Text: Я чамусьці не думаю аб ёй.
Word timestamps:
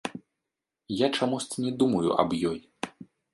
Я 1.05 1.09
чамусьці 1.17 1.57
не 1.67 1.71
думаю 1.83 2.17
аб 2.25 2.35
ёй. 2.53 2.59